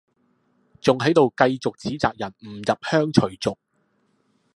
[0.81, 3.55] 仲喺度繼續指責人唔入鄉隨俗